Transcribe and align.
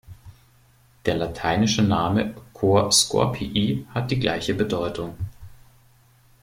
Der 1.05 1.15
lateinische 1.15 1.83
Name 1.83 2.33
„Cor 2.53 2.91
Scorpii“ 2.91 3.85
hat 3.93 4.09
die 4.09 4.19
gleiche 4.19 4.55
Bedeutung. 4.55 5.15